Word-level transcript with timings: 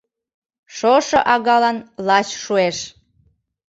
Шошо 0.75 1.19
агалан 1.33 1.77
лач 2.07 2.27
шуэш. 2.43 2.77